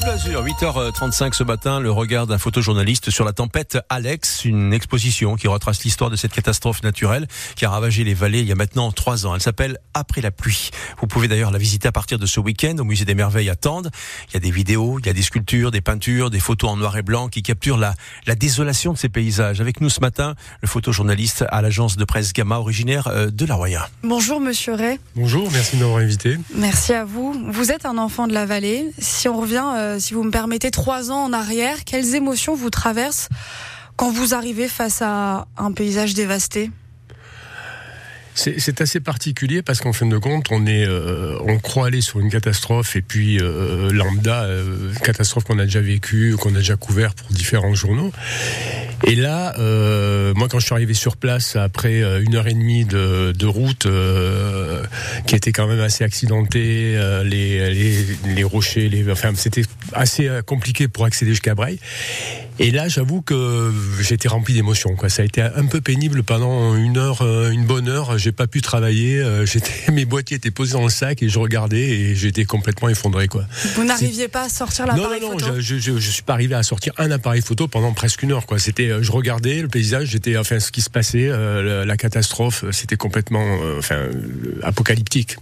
France 0.00 0.24
Bleu 0.24 0.40
8h35 0.40 1.34
ce 1.34 1.44
matin, 1.44 1.78
le 1.78 1.90
regard 1.90 2.26
d'un 2.26 2.38
photojournaliste 2.38 3.10
sur 3.10 3.24
la 3.24 3.32
tempête 3.32 3.78
Alex, 3.88 4.44
une 4.44 4.72
exposition 4.72 5.36
qui 5.36 5.46
retrace 5.46 5.84
l'histoire 5.84 6.10
de 6.10 6.16
cette 6.16 6.32
catastrophe 6.32 6.82
naturelle 6.82 7.26
qui 7.54 7.64
a 7.66 7.70
ravagé 7.70 8.02
les 8.04 8.14
vallées 8.14 8.40
il 8.40 8.46
y 8.46 8.52
a 8.52 8.54
maintenant 8.54 8.92
trois 8.92 9.26
ans. 9.26 9.34
Elle 9.34 9.42
s'appelle 9.42 9.78
Après 9.92 10.22
la 10.22 10.30
pluie. 10.30 10.70
Vous 11.00 11.06
pouvez 11.06 11.28
d'ailleurs 11.28 11.50
la 11.50 11.58
visiter 11.58 11.88
à 11.88 11.92
partir 11.92 12.18
de 12.18 12.26
ce 12.26 12.40
week-end 12.40 12.76
au 12.78 12.84
musée 12.84 13.04
des 13.04 13.14
merveilles 13.14 13.50
à 13.50 13.56
Tende. 13.56 13.90
Il 14.28 14.34
y 14.34 14.36
a 14.38 14.40
des 14.40 14.50
vidéos, 14.50 14.98
il 14.98 15.06
y 15.06 15.10
a 15.10 15.12
des 15.12 15.22
sculptures, 15.22 15.70
des 15.70 15.82
peintures, 15.82 16.30
des 16.30 16.40
photos 16.40 16.70
en 16.70 16.76
noir 16.76 16.96
et 16.96 17.02
blanc 17.02 17.28
qui 17.28 17.42
capturent 17.42 17.78
la, 17.78 17.94
la 18.26 18.34
désolation 18.34 18.92
de 18.92 18.98
ces 18.98 19.10
paysages. 19.10 19.60
Avec 19.60 19.80
nous 19.80 19.90
ce 19.90 20.00
matin, 20.00 20.34
le 20.62 20.68
photojournaliste 20.68 21.44
à 21.50 21.60
l'agence 21.60 21.96
de 21.96 22.04
presse 22.04 22.32
Gamma, 22.32 22.58
originaire 22.58 23.08
euh, 23.08 23.30
de 23.30 23.44
La 23.44 23.54
Roya. 23.54 23.88
Bonjour 24.02 24.40
Monsieur 24.40 24.74
Ray. 24.74 24.98
Bonjour, 25.14 25.50
merci 25.52 25.76
de 25.76 25.82
m'avoir 25.82 26.00
invité. 26.00 26.38
Merci 26.54 26.94
à 26.94 27.04
vous. 27.04 27.34
Vous 27.48 27.70
êtes 27.70 27.84
un 27.84 27.98
enfant 27.98 28.26
de 28.26 28.32
la 28.32 28.46
vallée. 28.46 28.90
Si 28.98 29.28
on 29.28 29.38
revient 29.38 29.64
euh, 29.76 29.89
si 29.98 30.14
vous 30.14 30.22
me 30.22 30.30
permettez, 30.30 30.70
trois 30.70 31.10
ans 31.10 31.24
en 31.24 31.32
arrière. 31.32 31.84
Quelles 31.84 32.14
émotions 32.14 32.54
vous 32.54 32.70
traversent 32.70 33.28
quand 33.96 34.10
vous 34.10 34.34
arrivez 34.34 34.68
face 34.68 35.02
à 35.02 35.46
un 35.56 35.72
paysage 35.72 36.14
dévasté? 36.14 36.70
C'est 38.34 38.80
assez 38.80 39.00
particulier 39.00 39.60
parce 39.60 39.80
qu'en 39.80 39.92
fin 39.92 40.06
de 40.06 40.16
compte, 40.16 40.46
on 40.50 40.64
est, 40.64 40.86
euh, 40.86 41.36
on 41.46 41.58
croit 41.58 41.88
aller 41.88 42.00
sur 42.00 42.20
une 42.20 42.30
catastrophe 42.30 42.96
et 42.96 43.02
puis 43.02 43.38
euh, 43.38 43.90
lambda, 43.92 44.48
catastrophe 45.02 45.44
qu'on 45.44 45.58
a 45.58 45.64
déjà 45.64 45.80
vécue, 45.80 46.36
qu'on 46.38 46.54
a 46.54 46.58
déjà 46.58 46.76
couvert 46.76 47.14
pour 47.14 47.28
différents 47.30 47.74
journaux. 47.74 48.12
Et 49.04 49.14
là, 49.14 49.54
euh, 49.58 50.34
moi, 50.34 50.48
quand 50.48 50.58
je 50.58 50.66
suis 50.66 50.74
arrivé 50.74 50.94
sur 50.94 51.16
place 51.16 51.56
après 51.56 52.02
euh, 52.02 52.22
une 52.22 52.34
heure 52.34 52.46
et 52.46 52.52
demie 52.54 52.84
de, 52.84 53.46
route, 53.46 53.86
euh, 53.86 54.82
qui 55.26 55.34
était 55.34 55.52
quand 55.52 55.66
même 55.66 55.80
assez 55.80 56.04
accidentée, 56.04 56.98
les, 57.24 58.44
rochers, 58.44 58.88
les, 58.88 59.10
enfin, 59.10 59.32
c'était 59.34 59.64
assez 59.92 60.28
compliqué 60.46 60.88
pour 60.88 61.04
accéder 61.04 61.32
jusqu'à 61.32 61.54
Breil. 61.54 61.78
Et 62.62 62.70
là, 62.70 62.88
j'avoue 62.88 63.22
que 63.22 63.72
j'étais 64.00 64.28
rempli 64.28 64.52
d'émotions. 64.52 64.94
Ça 65.08 65.22
a 65.22 65.24
été 65.24 65.40
un 65.40 65.64
peu 65.64 65.80
pénible 65.80 66.22
pendant 66.22 66.76
une 66.76 66.98
heure, 66.98 67.22
une 67.22 67.64
bonne 67.64 67.88
heure. 67.88 68.18
J'ai 68.18 68.32
pas 68.32 68.46
pu 68.46 68.60
travailler. 68.60 69.24
J'étais, 69.46 69.90
mes 69.90 70.04
boîtiers 70.04 70.36
étaient 70.36 70.50
posés 70.50 70.74
dans 70.74 70.82
le 70.82 70.90
sac 70.90 71.22
et 71.22 71.30
je 71.30 71.38
regardais 71.38 71.88
et 71.88 72.14
j'étais 72.14 72.44
complètement 72.44 72.90
effondré. 72.90 73.28
Quoi. 73.28 73.46
Vous 73.74 73.84
n'arriviez 73.84 74.28
pas 74.28 74.42
à 74.42 74.48
sortir 74.50 74.86
l'appareil 74.86 75.22
photo 75.22 75.46
Non, 75.46 75.54
non. 75.54 75.60
Je, 75.60 75.78
je, 75.78 75.98
je, 75.98 76.10
suis 76.10 76.22
pas 76.22 76.34
arrivé 76.34 76.54
à 76.54 76.62
sortir 76.62 76.92
un 76.98 77.10
appareil 77.10 77.40
photo 77.40 77.66
pendant 77.66 77.94
presque 77.94 78.22
une 78.22 78.32
heure. 78.32 78.44
Quoi, 78.44 78.58
c'était 78.58 78.90
euh, 78.90 79.02
je 79.02 79.10
regardais 79.10 79.62
le 79.62 79.68
paysage, 79.68 80.08
j'étais, 80.08 80.36
enfin, 80.36 80.60
ce 80.60 80.70
qui 80.70 80.82
se 80.82 80.90
passait, 80.90 81.28
euh, 81.28 81.84
la, 81.86 81.96
catastrophe, 81.96 82.64
c'était 82.72 82.96
complètement, 82.96 83.58
euh, 83.62 83.78
enfin, 83.78 84.08
apocalyptique. 84.62 85.36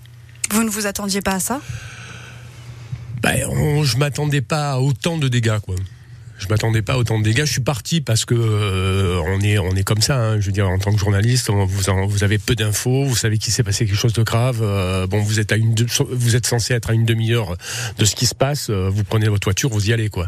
Vous 0.52 0.62
ne 0.62 0.70
vous 0.70 0.86
attendiez 0.86 1.20
pas 1.20 1.32
à 1.32 1.40
ça? 1.40 1.60
Ben, 3.22 3.48
Je 3.82 3.96
m'attendais 3.96 4.40
pas 4.40 4.72
à 4.72 4.78
autant 4.78 5.18
de 5.18 5.26
dégâts, 5.26 5.58
quoi 5.60 5.74
je 6.38 6.46
m'attendais 6.48 6.82
pas 6.82 6.94
à 6.94 6.96
autant 6.96 7.18
de 7.18 7.24
dégâts. 7.24 7.44
Je 7.44 7.52
suis 7.52 7.60
parti 7.60 8.00
parce 8.00 8.24
que 8.24 8.34
euh, 8.34 9.27
on 9.38 9.44
est 9.44 9.58
on 9.58 9.74
est 9.74 9.82
comme 9.82 10.00
ça. 10.00 10.18
Hein. 10.18 10.40
Je 10.40 10.46
veux 10.46 10.52
dire, 10.52 10.68
en 10.68 10.78
tant 10.78 10.92
que 10.92 10.98
journaliste, 10.98 11.50
vous 11.50 11.66
vous 12.08 12.24
avez 12.24 12.38
peu 12.38 12.54
d'infos. 12.54 13.04
Vous 13.04 13.16
savez 13.16 13.38
qu'il 13.38 13.52
s'est 13.52 13.62
passé 13.62 13.86
quelque 13.86 13.96
chose 13.96 14.12
de 14.12 14.22
grave. 14.22 14.60
Euh, 14.62 15.06
bon, 15.06 15.20
vous 15.22 15.40
êtes 15.40 15.52
à 15.52 15.56
une 15.56 15.74
vous 16.10 16.36
êtes 16.36 16.46
censé 16.46 16.74
être 16.74 16.90
à 16.90 16.94
une 16.94 17.04
demi-heure 17.04 17.56
de 17.98 18.04
ce 18.04 18.14
qui 18.14 18.26
se 18.26 18.34
passe. 18.34 18.70
Euh, 18.70 18.90
vous 18.92 19.04
prenez 19.04 19.28
votre 19.28 19.46
voiture, 19.46 19.70
vous 19.70 19.88
y 19.88 19.92
allez 19.92 20.08
quoi. 20.08 20.26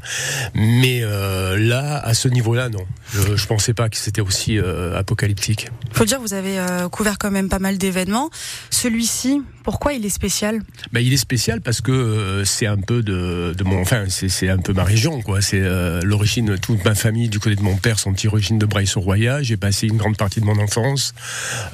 Mais 0.55 1.01
là, 1.01 1.99
à 1.99 2.15
ce 2.15 2.29
niveau-là, 2.29 2.69
non. 2.69 2.85
Je, 3.13 3.37
je 3.37 3.47
pensais 3.47 3.75
pas 3.75 3.89
que 3.89 3.97
c'était 3.97 4.21
aussi 4.21 4.59
apocalyptique. 4.59 5.69
Faut 5.93 6.05
dire, 6.05 6.21
vous 6.21 6.35
avez 6.35 6.59
couvert 6.91 7.19
quand 7.19 7.31
même 7.31 7.49
pas 7.49 7.59
mal 7.59 7.79
d'événements. 7.79 8.31
Celui-ci, 8.71 9.43
pourquoi 9.65 9.93
il 9.93 10.05
est 10.05 10.11
spécial? 10.11 10.61
Ben, 10.93 11.01
il 11.01 11.13
est 11.13 11.17
spécial 11.17 11.61
parce 11.61 11.81
que 11.81 12.43
c'est 12.45 12.67
un 12.67 12.77
peu 12.77 13.03
de, 13.03 13.55
de 13.57 13.65
mon, 13.65 13.81
enfin, 13.81 14.05
c'est 14.09 14.49
un 14.49 14.59
peu 14.59 14.73
ma 14.73 14.85
région 14.85 15.23
quoi. 15.23 15.41
C'est 15.41 15.61
euh, 15.61 16.01
l'origine, 16.03 16.59
toute 16.59 16.85
ma 16.85 16.95
famille 16.95 17.29
du 17.29 17.39
côté 17.39 17.57
de 17.57 17.63
mon 17.63 17.77
père 17.77 17.99
sont 17.99 18.15
origine 18.27 18.59
de 18.59 18.67
Braille-sur-Roya. 19.01 19.43
J'ai 19.43 19.57
passé 19.57 19.87
une 19.87 19.97
grande 19.97 20.17
partie 20.17 20.41
de 20.41 20.45
mon 20.45 20.59
enfance. 20.59 21.15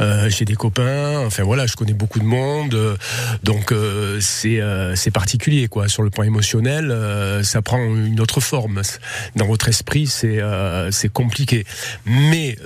Euh, 0.01 0.29
j'ai 0.31 0.45
des 0.45 0.55
copains. 0.55 1.21
Enfin 1.27 1.43
voilà, 1.43 1.67
je 1.67 1.77
connais 1.77 1.93
beaucoup 1.93 2.19
de 2.19 2.25
monde. 2.25 2.99
donc 3.43 3.73
euh, 3.73 4.19
c'est 4.21 4.61
c'est 4.95 5.11
particulier 5.11 5.69
quoi. 5.69 5.89
Sur 5.89 6.03
le 6.03 6.11
plan 6.11 6.25
émotionnel, 6.25 6.95
ça 7.45 7.63
prend 7.63 7.79
une 7.79 8.21
autre 8.21 8.41
forme. 8.41 8.83
Dans 9.35 9.47
votre 9.47 9.69
esprit, 9.69 10.07
c'est 10.07 10.41
c'est 10.91 11.13
compliqué. 11.13 11.65
Mais 12.07 12.57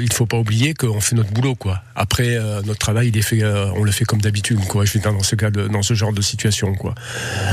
il 0.00 0.12
faut 0.12 0.26
pas 0.26 0.38
oublier 0.38 0.74
qu'on 0.74 1.00
fait 1.00 1.16
notre 1.16 1.30
boulot 1.30 1.54
quoi. 1.54 1.82
Après 1.94 2.38
notre 2.64 2.78
travail, 2.78 3.08
il 3.08 3.16
est 3.16 3.22
fait, 3.22 3.44
on 3.44 3.82
le 3.82 3.92
fait 3.92 4.04
comme 4.04 4.20
d'habitude 4.20 4.60
quoi. 4.66 4.84
Je 4.84 4.90
suis 4.90 5.00
dans 5.00 5.22
ce 5.22 5.36
cas 5.36 5.50
dans 5.50 5.82
ce 5.82 5.94
genre 5.94 6.12
de 6.12 6.22
situation 6.22 6.74
quoi. 6.74 6.94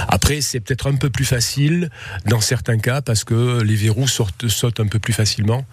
Après, 0.08 0.42
c'est 0.42 0.60
peut-être 0.60 0.88
un 0.88 0.96
peu 0.96 1.10
plus 1.10 1.26
facile 1.26 1.90
dans 2.26 2.42
certains 2.42 2.78
cas 2.78 3.02
parce 3.02 3.24
que 3.24 3.62
les 3.62 3.76
verrous 3.76 4.08
sortent, 4.08 4.48
sautent 4.48 4.80
un 4.80 4.88
peu 4.88 5.00
plus 5.00 5.14
facilement, 5.14 5.66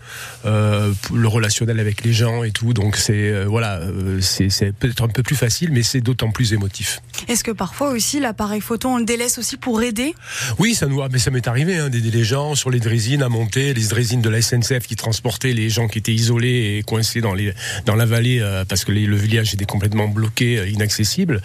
euh, 0.44 0.69
le 1.12 1.28
relationnel 1.28 1.80
avec 1.80 2.04
les 2.04 2.12
gens 2.12 2.44
et 2.44 2.50
tout. 2.50 2.72
Donc 2.72 2.96
c'est 2.96 3.12
euh, 3.12 3.44
voilà, 3.46 3.78
euh, 3.78 4.20
c'est 4.20 4.72
peut-être 4.72 5.02
un 5.02 5.08
peu 5.08 5.22
plus 5.22 5.36
facile, 5.36 5.70
mais 5.72 5.82
c'est 5.82 6.00
d'autant 6.00 6.30
plus 6.30 6.52
émotif. 6.52 7.00
Est-ce 7.28 7.44
que 7.44 7.50
parfois 7.50 7.90
aussi 7.90 8.20
l'appareil 8.20 8.60
photo 8.60 8.88
on 8.88 8.98
le 8.98 9.04
délaisse 9.04 9.38
aussi 9.38 9.56
pour 9.56 9.82
aider? 9.82 10.14
Oui, 10.58 10.74
ça 10.74 10.86
nous, 10.86 11.02
mais 11.10 11.18
ça 11.18 11.30
m'est 11.30 11.46
arrivé 11.48 11.76
hein, 11.76 11.88
d'aider 11.88 12.10
les 12.10 12.24
gens 12.24 12.54
sur 12.54 12.70
les 12.70 12.80
drésines 12.80 13.22
à 13.22 13.28
monter, 13.28 13.74
les 13.74 13.86
drésines 13.86 14.22
de 14.22 14.28
la 14.28 14.42
SNCF 14.42 14.86
qui 14.86 14.96
transportaient 14.96 15.52
les 15.52 15.70
gens 15.70 15.88
qui 15.88 15.98
étaient 15.98 16.12
isolés 16.12 16.78
et 16.78 16.82
coincés 16.82 17.20
dans 17.20 17.34
les 17.34 17.52
dans 17.86 17.94
la 17.94 18.06
vallée 18.06 18.40
parce 18.68 18.84
que 18.84 18.92
le 18.92 19.16
village 19.16 19.54
était 19.54 19.64
complètement 19.64 20.08
bloqué, 20.08 20.68
inaccessible. 20.68 21.40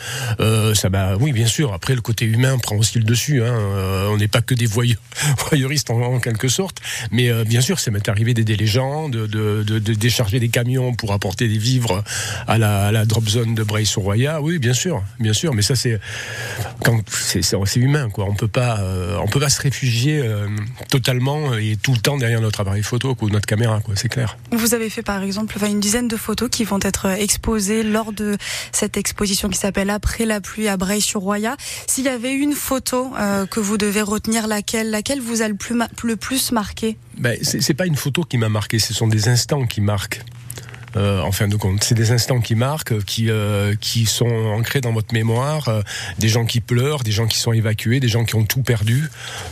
ça 0.74 0.90
bah 0.90 1.18
oui, 1.20 1.32
bien 1.32 1.48
sûr. 1.48 1.74
Après 1.74 1.96
le 1.96 2.02
côté 2.02 2.26
humain 2.26 2.58
prend 2.58 2.76
aussi 2.78 2.98
le 2.98 3.04
dessus. 3.04 3.44
Hein. 3.44 3.56
on 4.10 4.18
n'est 4.18 4.28
pas 4.28 4.42
que 4.42 4.54
des 4.54 4.66
voyeuristes 5.38 5.90
en, 5.90 6.02
en 6.02 6.20
quelque 6.20 6.48
sorte. 6.48 6.82
Mais 7.12 7.30
euh, 7.30 7.44
bien 7.44 7.62
sûr, 7.62 7.80
ça 7.80 7.92
m'est 7.92 8.08
arrivé 8.10 8.34
d'aider 8.34 8.56
les 8.56 8.68
gens, 8.68 9.10
de, 9.16 9.80
décharger 9.80 10.40
des 10.40 10.50
camions 10.50 10.94
pour 10.94 11.14
apporter 11.14 11.48
des 11.48 11.58
vivres 11.58 12.04
à 12.48 12.58
la, 12.58 13.06
drop 13.06 13.28
zone 13.28 13.56
de 13.56 13.64
Bray-sur-Roya. 13.64 14.42
Oui, 14.42 14.60
bien 14.60 14.74
sûr, 14.74 15.04
bien 15.20 15.34
sûr. 15.34 15.54
Mais 15.54 15.62
ça, 15.62 15.76
c'est 15.76 16.00
quand 16.84 17.02
c'est 17.10 17.80
humain, 17.80 18.10
quoi. 18.10 18.26
On 18.26 18.36
peut 18.36 18.48
pas, 18.48 18.80
euh, 18.80 19.18
on 19.22 19.28
peut 19.28 19.40
pas 19.40 19.50
se 19.50 19.62
réfugier 19.62 20.20
euh, 20.24 20.48
totalement 20.90 21.54
et 21.54 21.78
tout 21.82 21.94
le 21.94 22.00
temps 22.00 22.18
derrière 22.18 22.42
notre 22.42 22.62
appareil 22.62 22.84
photo 22.84 23.16
ou 23.22 23.30
notre 23.30 23.46
caméra, 23.46 23.82
quoi. 23.82 23.96
C'est 23.96 24.10
clair. 24.10 24.38
Vous 24.52 24.74
avez 24.74 24.90
fait 24.90 25.04
par 25.04 25.24
exemple 25.24 25.58
une 25.66 25.80
dizaine 25.80 26.08
de 26.08 26.18
photos 26.18 26.50
qui 26.50 26.64
vont 26.64 26.80
être 26.82 27.08
exposées 27.08 27.84
lors 27.84 28.12
de 28.12 28.38
cette 28.72 28.98
exposition 28.98 29.50
qui 29.50 29.58
s'appelle 29.58 29.90
Après 29.90 30.26
la 30.26 30.42
pluie 30.42 30.68
à 30.68 30.78
Bray-sur-Roya. 30.78 31.58
S'il 31.88 32.06
y 32.06 32.10
avait 32.10 32.34
une 32.34 32.54
photo 32.54 33.12
que 33.50 33.60
vous 33.60 33.78
devez 33.78 34.02
retenir, 34.02 34.48
laquelle, 34.48 34.90
laquelle 34.90 35.22
vous 35.22 35.42
a 35.42 35.48
le 35.48 35.56
plus, 35.56 35.76
le 36.04 36.16
plus 36.16 36.52
marqué? 36.52 36.98
Ben, 37.18 37.38
C'est 37.42 37.74
pas 37.74 37.86
une 37.86 37.96
photo 37.96 38.24
qui 38.24 38.38
m'a 38.38 38.50
marqué, 38.50 38.80
ce 38.80 38.94
sont 38.94 39.08
des 39.08 39.30
instants 39.30 39.66
qui 39.66 39.82
marquent. 39.82 40.22
Euh, 40.98 41.20
en 41.20 41.34
fin 41.34 41.50
de 41.50 41.58
compte. 41.58 41.84
C'est 41.84 41.96
des 41.96 42.12
instants 42.12 42.40
qui 42.40 42.56
marquent, 42.56 43.04
qui, 43.04 43.30
euh, 43.30 43.76
qui 43.82 44.06
sont 44.06 44.30
ancrés 44.30 44.80
dans 44.80 44.94
votre 44.94 45.14
mémoire, 45.14 45.68
euh, 45.68 45.82
des 46.20 46.30
gens 46.30 46.46
qui 46.46 46.62
pleurent, 46.62 47.04
des 47.04 47.12
gens 47.12 47.28
qui 47.28 47.38
sont 47.38 47.52
évacués, 47.52 48.00
des 48.00 48.08
gens 48.08 48.24
qui 48.24 48.36
ont 48.36 48.46
tout 48.46 48.62
perdu. 48.62 49.04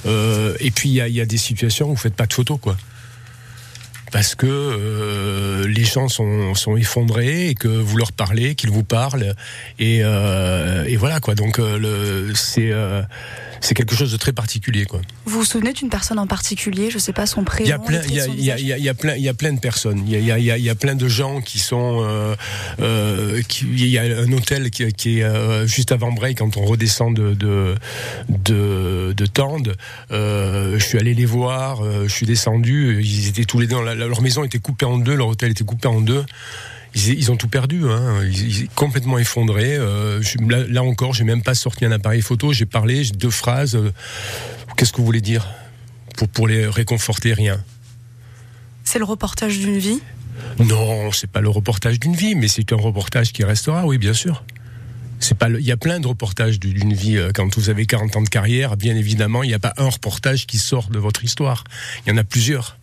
Euh, 0.06 0.56
et 0.62 0.72
puis 0.72 0.88
il 0.88 1.06
y, 1.06 1.12
y 1.12 1.20
a, 1.20 1.26
des 1.26 1.38
situations 1.38 1.88
où 1.88 1.90
vous 1.90 1.98
faites 1.98 2.16
pas 2.16 2.28
de 2.28 2.34
photos, 2.34 2.60
quoi. 2.62 2.78
Parce 4.14 4.36
que 4.36 5.66
les 5.68 5.84
gens 5.84 6.08
sont, 6.08 6.56
sont, 6.56 6.78
effondrés 6.78 7.50
et 7.50 7.56
que 7.56 7.68
vous 7.68 7.98
leur 7.98 8.14
parlez, 8.14 8.56
qu'ils 8.56 8.70
vous 8.70 8.84
parlent. 8.84 9.34
Et, 9.80 9.98
et 9.98 10.96
voilà, 10.96 11.20
quoi. 11.20 11.36
Donc 11.36 11.60
c'est 12.36 12.72
c'est 13.64 13.76
quelque 13.76 13.96
chose 13.96 14.12
de 14.12 14.18
très 14.18 14.34
particulier. 14.34 14.84
Quoi. 14.86 15.00
Vous 15.26 15.40
vous 15.40 15.46
souvenez 15.46 15.72
d'une 15.72 15.90
personne 15.90 16.20
en 16.20 16.28
particulier? 16.28 16.90
Je 16.90 16.96
ne 16.96 17.00
sais 17.00 17.14
pas 17.14 17.26
son 17.26 17.46
prénom. 17.46 17.66
Il 17.66 17.70
y 17.70 17.74
a 17.74 17.80
plein, 17.80 18.02
il 18.10 18.14
y 18.14 18.20
a, 18.20 18.28
il 18.28 18.44
y 18.44 18.52
a, 18.52 18.78
il 18.78 18.84
y 18.84 18.90
a 18.90 18.94
plein, 18.94 19.16
il 19.16 19.24
y 19.24 19.30
a 19.30 19.34
plein 19.34 19.54
de 19.54 19.60
personnes. 19.60 20.04
Il 20.06 20.12
y 20.12 20.32
a, 20.32 20.38
il 20.38 20.44
y 20.44 20.52
a, 20.52 20.58
il 20.58 20.64
y 20.64 20.70
a 20.70 20.76
plein 20.76 20.96
de 20.96 21.08
gens 21.08 21.40
qui 21.40 21.60
sont. 21.60 22.02
Euh, 22.04 22.36
euh, 22.82 23.42
qui, 23.48 23.66
il 23.72 23.88
y 23.88 23.98
a 23.98 24.02
un 24.02 24.32
hôtel 24.34 24.70
qui, 24.70 24.92
qui 24.92 25.20
est 25.20 25.24
euh, 25.24 25.66
juste 25.66 25.94
avant 25.94 26.12
Bray 26.12 26.36
quand 26.36 26.58
on 26.58 26.66
redescend 26.66 27.16
de 27.16 27.34
de 27.34 27.76
de, 28.28 29.14
de 29.16 29.26
Tende. 29.26 29.78
Euh, 30.12 30.78
je 30.78 30.84
suis 30.84 31.00
allé 31.00 31.14
les 31.14 31.26
voir. 31.26 31.86
Euh, 31.86 32.04
je 32.06 32.14
suis 32.14 32.26
descendu. 32.26 33.02
Ils 33.02 33.30
étaient 33.30 33.46
tous 33.46 33.60
les 33.60 33.68
deux. 33.68 33.78
Leur 34.08 34.22
maison 34.22 34.44
était 34.44 34.60
coupée 34.60 34.86
en 34.86 34.98
deux. 34.98 35.16
Leur 35.16 35.28
hôtel 35.28 35.52
était 35.52 35.66
coupé 35.66 35.88
en 35.88 36.02
deux 36.02 36.24
ils, 36.96 37.32
ont 37.32 37.38
tout 37.38 37.48
perdu, 37.48 37.84
hein. 37.90 38.24
ils, 38.24 38.54
sont 38.54 38.66
complètement 38.76 39.18
effondrés. 39.18 39.76
Euh, 39.78 40.22
là, 40.48 40.64
là, 40.68 40.84
encore, 40.84 41.14
j'ai 41.14 41.24
même 41.24 41.42
pas 41.42 41.56
sorti 41.56 41.86
un 41.86 41.92
appareil 41.92 42.22
photo, 42.22 42.54
j'ai 42.54 42.66
parlé, 42.66 43.04
j'ai 43.04 43.14
deux 43.14 43.30
phrases. 43.30 43.76
Euh, 43.76 43.92
qu'est-ce 44.78 44.92
que 44.92 44.98
vous 44.98 45.06
voulez 45.06 45.22
dire 45.22 45.48
pour, 46.18 46.28
pour 46.28 46.48
les 46.48 46.68
réconforter 46.68 47.34
Rien? 47.34 47.64
C'est 48.84 49.00
le 49.00 49.06
reportage 49.06 49.58
d'une 49.58 49.78
vie? 49.78 50.02
Non, 50.60 51.12
c'est 51.12 51.30
pas 51.30 51.42
le 51.42 51.50
reportage 51.50 52.00
d'une 52.00 52.16
vie, 52.16 52.36
mais 52.36 52.48
c'est 52.48 52.72
un 52.74 52.78
reportage 52.78 53.34
qui 53.34 53.44
restera, 53.44 53.86
oui, 53.86 53.98
bien 53.98 54.14
sûr. 54.14 54.44
C'est 55.20 55.38
pas 55.38 55.50
il 55.50 55.66
y 55.66 55.72
a 55.72 55.78
plein 55.78 56.00
de 56.00 56.08
reportages 56.08 56.60
d'une 56.60 56.94
vie 56.94 57.18
euh, 57.18 57.32
quand 57.34 57.56
vous 57.56 57.70
avez 57.70 57.86
40 57.86 58.18
ans 58.18 58.22
de 58.22 58.30
carrière 58.30 58.76
bien 58.76 58.94
évidemment 58.98 59.42
il 59.42 59.48
n'y 59.48 59.54
a 59.54 59.60
pas 59.60 59.74
un 59.78 59.88
reportage 59.88 60.46
qui 60.46 60.58
sort 60.58 60.90
de 60.90 61.00
votre 61.00 61.24
histoire 61.24 61.64
il 62.06 62.10
y 62.10 62.12
en 62.12 62.18
a 62.18 62.26
plusieurs 62.26 62.78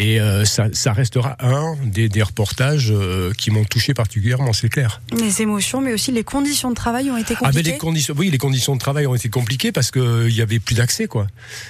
Et 0.00 0.20
euh, 0.20 0.44
ça, 0.44 0.68
ça, 0.72 0.92
restera 0.92 1.36
un 1.40 1.74
des, 1.84 2.08
des 2.08 2.22
reportages 2.22 2.92
euh, 2.92 3.32
qui 3.36 3.50
m'ont 3.50 3.64
touché 3.64 3.94
particulièrement, 3.94 4.52
c'est 4.52 4.68
clair. 4.68 5.02
Les 5.12 5.42
émotions, 5.42 5.80
mais 5.80 5.92
aussi 5.92 6.12
les 6.12 6.22
conditions 6.22 6.70
de 6.70 6.76
travail 6.76 7.10
ont 7.10 7.16
été 7.16 7.34
compliquées. 7.34 7.62
Ah, 7.66 7.72
les 7.72 7.78
conditions, 7.78 8.14
oui, 8.16 8.30
les 8.30 8.38
conditions 8.38 8.74
de 8.76 8.78
travail 8.78 9.08
ont 9.08 9.16
été 9.16 9.28
compliquées 9.28 9.72
parce 9.72 9.90
qu'il 9.90 10.28
n'y 10.28 10.40
avait 10.40 10.60
plus 10.60 10.76
d'accès, 10.76 11.08
quoi. 11.08 11.26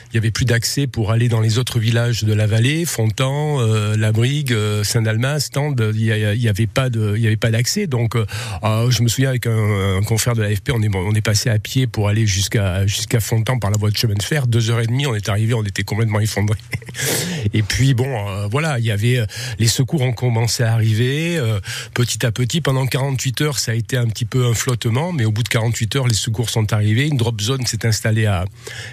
Il 0.09 0.17
n'y 0.17 0.19
avait 0.19 0.31
plus 0.31 0.45
d'accès 0.45 0.87
pour 0.87 1.11
aller 1.11 1.31
dans 1.31 1.41
les 1.41 1.57
autres 1.57 1.79
villages 1.79 2.23
de 2.25 2.35
la 2.35 2.47
vallée, 2.47 2.85
Fontan, 2.85 3.61
euh, 3.61 3.97
La 3.97 4.13
Brigue, 4.13 4.55
Saint-Dalmas, 4.83 5.41
Stande. 5.41 5.93
Il 5.95 6.03
n'y 6.03 6.49
avait 6.49 6.67
pas 6.67 6.91
de, 6.91 7.15
il 7.17 7.23
y 7.23 7.27
avait 7.27 7.37
pas 7.37 7.51
d'accès. 7.51 7.87
Donc, 7.87 8.15
je 8.63 9.03
me 9.03 9.09
souviens 9.09 9.31
avec 9.31 9.47
un, 9.47 10.03
confrère 10.07 10.35
de 10.35 10.43
l'AFP, 10.43 10.73
on 10.75 10.83
est, 10.83 10.95
on 10.95 11.15
est 11.15 11.23
passé 11.23 11.49
à 11.49 11.59
pied 11.59 11.87
pour 11.87 12.09
aller 12.09 12.27
jusqu'à 12.27 12.87
jusqu'à 12.87 13.21
Fontan 13.21 13.59
par 13.59 13.71
la 13.71 13.79
voie 13.79 13.91
de 13.91 13.97
chemin 13.97 14.15
de 14.15 14.23
fer. 14.23 14.47
Deux 14.47 14.71
heures 14.71 14.81
et 14.81 14.87
demie, 14.87 15.07
on 15.07 15.15
est 15.15 15.31
arrivé, 15.31 15.55
on 15.55 15.65
était 15.65 15.83
complètement 15.83 16.21
effondré. 16.21 16.59
Et 17.55 17.63
puis 17.63 17.95
bon, 17.95 18.18
euh, 18.27 18.49
voilà, 18.51 18.79
il 18.79 18.85
y 18.85 18.91
avait 18.91 19.19
euh, 19.19 19.27
les 19.59 19.67
secours 19.67 20.03
ont 20.03 20.13
commencé 20.13 20.63
à 20.63 20.73
arriver 20.73 21.37
euh, 21.37 21.61
petit 21.95 22.25
à 22.27 22.33
petit. 22.33 22.61
Pendant 22.61 22.87
48 22.87 23.41
heures, 23.43 23.59
ça 23.59 23.73
a 23.73 23.75
été 23.75 23.97
un 23.97 24.07
petit 24.07 24.25
peu 24.25 24.47
un 24.47 24.55
flottement, 24.55 25.13
mais 25.13 25.25
au 25.25 25.33
bout 25.33 25.43
de 25.43 25.49
48 25.49 25.97
heures, 25.97 26.07
les 26.07 26.15
secours 26.15 26.51
sont 26.51 26.73
arrivés. 26.73 27.07
Une 27.07 27.17
drop 27.17 27.41
zone 27.41 27.67
s'est 27.67 27.87
installée 27.87 28.27
à 28.27 28.45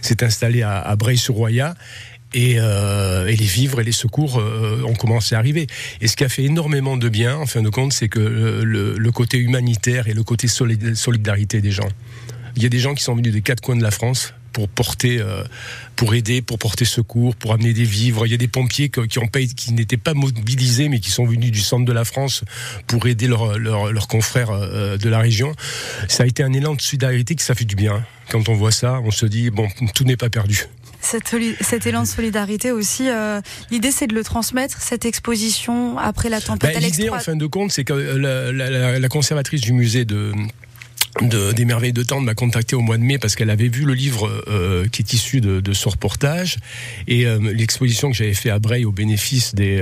s'est 0.02 0.24
installée 0.24 0.62
à, 0.62 0.80
à 0.80 0.96
euh, 2.36 3.28
et, 3.28 3.36
les 3.36 3.46
vivres 3.46 3.80
et 3.80 3.84
les 3.84 3.92
secours 3.92 4.42
ont 4.86 4.94
commencé 4.94 5.36
à 5.36 5.40
arriver. 5.40 5.68
Et 6.02 6.08
ce 6.08 6.16
qui 6.16 6.24
a 6.24 6.30
fait 6.30 6.44
énormément 6.44 6.98
de 6.98 7.08
bien, 7.08 7.38
en 7.38 7.46
fin 7.46 7.62
de 7.62 7.70
compte, 7.70 7.94
c'est 7.94 8.10
que 8.10 8.20
le, 8.20 8.96
le, 8.98 9.12
côté 9.12 9.38
humanitaire 9.38 10.08
et 10.08 10.14
le 10.14 10.24
côté 10.24 10.48
solidarité 10.48 11.62
des 11.62 11.72
gens. 11.72 11.88
Il 12.58 12.64
y 12.64 12.66
a 12.66 12.70
des 12.70 12.80
gens 12.80 12.94
qui 12.94 13.04
sont 13.04 13.16
venus 13.16 13.34
des 13.34 13.42
quatre 13.42 13.62
coins 13.62 13.76
de 13.76 13.84
la 13.84 13.92
France 13.92 14.34
pour 14.56 14.70
porter, 14.70 15.20
euh, 15.20 15.44
pour 15.98 16.16
aider, 16.16 16.42
pour 16.42 16.58
porter 16.58 16.86
secours, 16.86 17.36
pour 17.36 17.52
amener 17.52 17.74
des 17.74 17.84
vivres. 17.84 18.26
Il 18.26 18.32
y 18.32 18.34
a 18.34 18.38
des 18.38 18.48
pompiers 18.48 18.88
qui, 18.88 19.20
ont 19.20 19.28
qui 19.28 19.74
n'étaient 19.74 19.98
pas 19.98 20.14
mobilisés, 20.14 20.88
mais 20.88 21.02
qui 21.02 21.12
sont 21.12 21.26
venus 21.26 21.52
du 21.52 21.60
centre 21.60 21.84
de 21.84 21.92
la 21.92 22.06
France 22.06 22.46
pour 22.88 23.06
aider 23.06 23.28
leurs 23.28 24.08
confrères 24.08 24.52
euh, 24.52 24.96
de 24.98 25.10
la 25.10 25.20
région. 25.20 25.52
Ça 26.08 26.24
a 26.24 26.26
été 26.26 26.42
un 26.42 26.54
élan 26.54 26.74
de 26.74 26.82
solidarité 26.82 27.36
qui 27.36 27.44
ça 27.44 27.54
fait 27.54 27.66
du 27.66 27.76
bien. 27.76 28.06
Quand 28.30 28.48
on 28.48 28.54
voit 28.54 28.72
ça, 28.72 29.02
on 29.04 29.12
se 29.12 29.26
dit 29.26 29.50
bon, 29.50 29.68
tout 29.94 30.06
n'est 30.06 30.16
pas 30.16 30.30
perdu. 30.30 30.64
Cet 31.02 31.86
élan 31.86 32.04
de 32.04 32.08
solidarité 32.08 32.72
aussi, 32.72 33.10
euh, 33.10 33.42
l'idée 33.72 33.92
c'est 33.92 34.08
de 34.08 34.16
le 34.16 34.24
transmettre, 34.24 34.82
cette 34.82 35.04
exposition 35.06 35.98
après 35.98 36.30
la 36.30 36.40
tempête. 36.40 36.74
Ben, 36.74 36.82
l'idée 36.82 37.10
en 37.10 37.20
fin 37.20 37.36
de 37.36 37.46
compte, 37.46 37.72
c'est 37.72 37.84
que 37.84 37.94
la, 37.94 39.00
la, 39.00 39.10
conservatrice 39.10 39.62
du 39.62 39.74
musée 39.74 40.06
de 40.06 40.32
de, 41.22 41.52
des 41.54 41.66
merveilles 41.66 41.94
de 41.94 42.04
Tendre 42.04 42.24
m'a 42.24 42.34
contacté 42.34 42.76
au 42.76 42.82
mois 42.82 42.98
de 42.98 43.04
mai 43.04 43.18
parce 43.18 43.36
qu'elle 43.36 43.50
avait 43.50 43.68
vu 43.68 43.86
le 43.86 43.94
livre 43.94 44.44
euh, 44.48 44.88
qui 44.88 45.02
est 45.02 45.14
issu 45.14 45.42
de, 45.42 45.60
de 45.62 45.74
ce 45.74 45.88
reportage. 45.88 46.58
Et 47.08 47.26
euh, 47.26 47.40
l'exposition 47.54 48.12
que 48.12 48.18
j'avais 48.18 48.34
fait 48.34 48.50
à 48.50 48.60
Breil 48.60 48.86
au 48.86 48.92
bénéfice 48.92 49.56
des 49.56 49.74